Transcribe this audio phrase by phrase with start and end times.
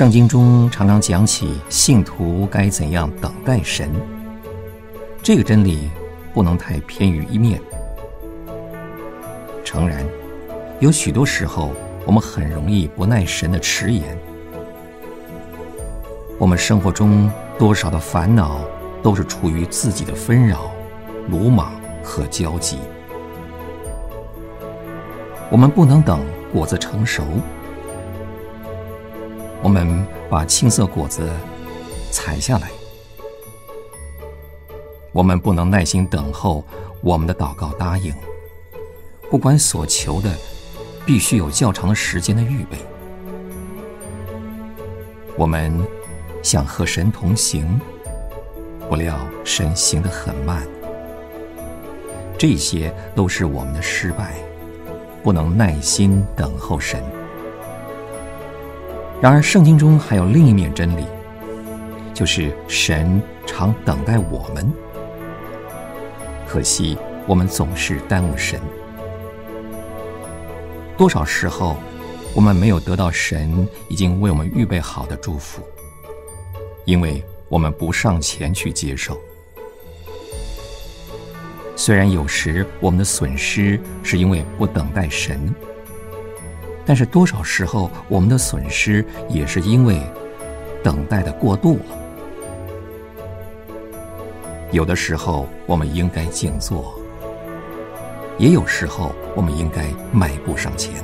[0.00, 3.92] 圣经中常常讲起信徒该怎样等待神，
[5.22, 5.90] 这个真理
[6.32, 7.60] 不能太偏于一面。
[9.62, 10.02] 诚然，
[10.78, 11.72] 有许多时候
[12.06, 14.18] 我们很容易不耐神的迟延。
[16.38, 18.62] 我们生活中多少的烦恼
[19.02, 20.70] 都是出于自己的纷扰、
[21.28, 22.78] 鲁莽和焦急。
[25.50, 27.22] 我们不能等果子成熟。
[29.62, 31.28] 我们把青色果子
[32.10, 32.70] 采下来。
[35.12, 36.64] 我们不能耐心等候
[37.02, 38.14] 我们的祷告答应。
[39.28, 40.32] 不管所求的，
[41.04, 42.78] 必须有较长的时间的预备。
[45.36, 45.72] 我们
[46.42, 47.80] 想和神同行，
[48.88, 50.66] 不料神行得很慢。
[52.38, 54.34] 这些都是我们的失败，
[55.22, 57.02] 不能耐心等候神。
[59.20, 61.04] 然而，圣经中还有另一面真理，
[62.14, 64.72] 就是神常等待我们。
[66.48, 66.96] 可惜，
[67.26, 68.58] 我们总是耽误神。
[70.96, 71.76] 多少时候，
[72.34, 75.60] 我们没有得到神已经为我们预备好的祝福，
[76.86, 79.20] 因为我们不上前去接受。
[81.76, 85.54] 虽然有时我们的损失是因为不等待神。
[86.84, 90.00] 但是多少时候，我们的损失也是因为
[90.82, 91.96] 等待的过度了。
[94.72, 96.94] 有的时候，我们应该静坐；
[98.38, 100.94] 也有时候，我们应该迈步上前。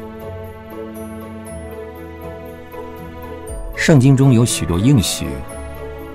[3.75, 5.29] 圣经中有许多应许，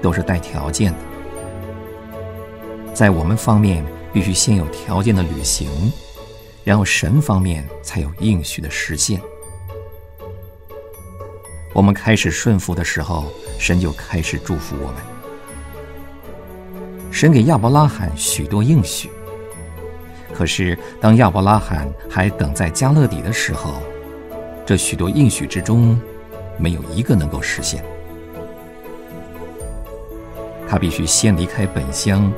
[0.02, 0.98] 都是带条件的，
[2.94, 5.70] 在我们方面必须先有条件的履行，
[6.66, 9.22] 然后神方面才有应许的实现。
[11.74, 14.96] 我们开始顺服的时候，神就开始祝福我们。
[17.12, 19.10] 神给亚伯拉罕许多应许，
[20.34, 23.82] 可是当亚伯拉罕还等在加勒底的时候，
[24.66, 26.00] 这许多应许之中，
[26.58, 27.84] 没有一个能够实现。
[30.68, 32.32] 他必须先离开本乡、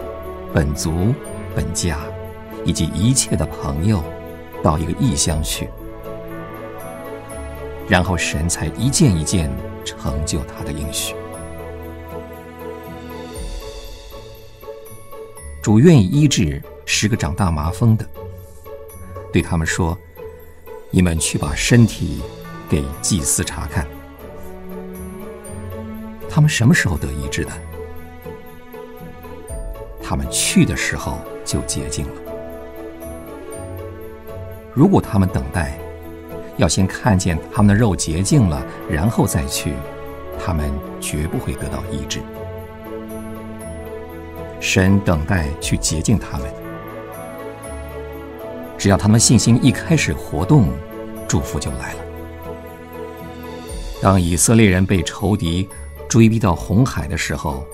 [0.53, 1.13] 本族、
[1.55, 1.99] 本家，
[2.65, 4.03] 以及一切的朋友，
[4.63, 5.69] 到一个异乡去。
[7.93, 9.51] 然后神才一件一件
[9.85, 11.13] 成就他的应许。
[15.61, 18.03] 主愿意医治十个长大麻风的，
[19.31, 19.95] 对他们说
[20.89, 22.23] ：“你们去把身体
[22.67, 23.85] 给祭司查看。”
[26.27, 27.51] 他们什么时候得医治的？
[30.01, 32.21] 他们去的时候就洁净了。
[34.73, 35.77] 如果他们等待，
[36.57, 39.73] 要先看见他们的肉洁净了，然后再去，
[40.43, 40.71] 他们
[41.01, 42.19] 绝不会得到医治。
[44.59, 46.47] 神等待去洁净他们，
[48.77, 50.69] 只要他们信心一开始活动，
[51.27, 51.99] 祝福就来了。
[54.01, 55.67] 当以色列人被仇敌
[56.07, 57.65] 追逼到红海的时候，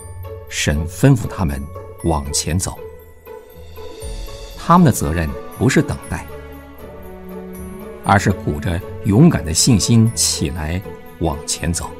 [0.47, 1.61] 神吩咐他们
[2.06, 2.78] 往前走。
[4.57, 6.25] 他们的责任不是等待。
[8.09, 10.81] 而是鼓着勇敢的信心起来
[11.20, 11.92] 往前走。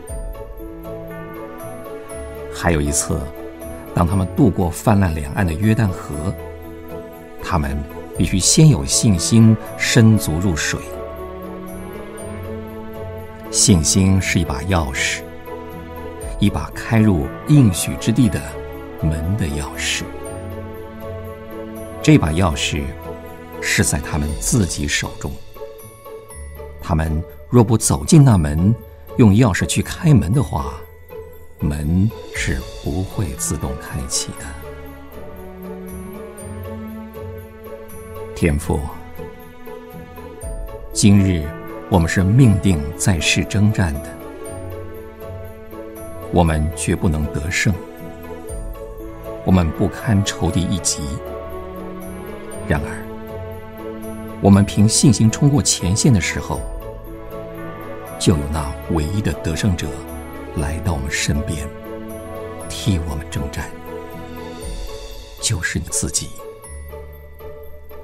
[2.52, 3.22] 还有一次，
[3.94, 6.34] 当他们渡过泛滥两岸的约旦河，
[7.44, 7.78] 他们
[8.18, 10.80] 必须先有信心伸足入水。
[13.52, 15.20] 信心是一把钥匙，
[16.40, 18.42] 一把开入应许之地的
[19.04, 20.02] 门的钥匙。
[22.02, 22.82] 这把钥匙
[23.62, 25.32] 是在他们自己手中。
[26.90, 28.74] 他们若不走进那门，
[29.18, 30.74] 用钥匙去开门的话，
[31.60, 34.46] 门是不会自动开启的。
[38.34, 38.80] 天父，
[40.92, 41.48] 今日
[41.92, 44.10] 我们是命定在世征战的，
[46.32, 47.72] 我们绝不能得胜，
[49.46, 51.04] 我们不堪仇敌一击。
[52.68, 53.06] 然而，
[54.42, 56.60] 我们凭信心冲过前线的时候，
[58.20, 59.88] 就有那唯一的得胜者
[60.58, 61.66] 来到我们身边，
[62.68, 63.72] 替我们征战，
[65.42, 66.28] 就是你自己。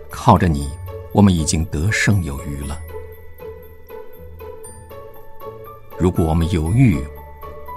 [0.09, 0.71] 靠着你，
[1.11, 2.79] 我们已经得胜有余了。
[5.99, 7.05] 如果我们犹豫、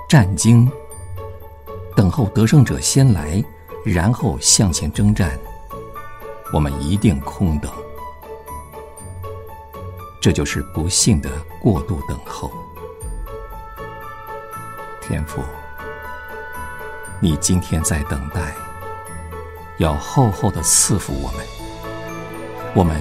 [0.09, 0.71] 战惊，
[1.97, 3.43] 等候得胜者先来，
[3.85, 5.37] 然后向前征战，
[6.53, 7.71] 我们一定空等。
[10.29, 12.53] 这就是不幸的过度等候。
[15.01, 15.43] 天父，
[17.19, 18.55] 你今天在等待，
[19.79, 21.47] 要厚厚的赐福我们。
[22.75, 23.01] 我们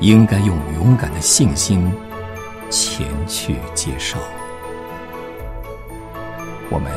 [0.00, 1.90] 应该用勇敢的信心
[2.68, 4.18] 前去接受。
[6.68, 6.92] 我们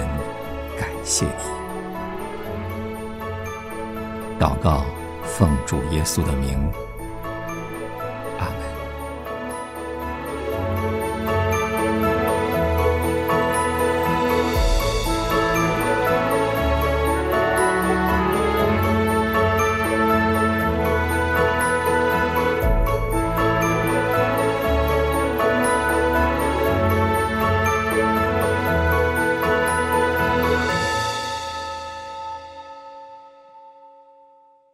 [0.78, 1.32] 感谢你。
[4.38, 4.84] 祷告，
[5.24, 6.70] 奉主耶稣的名。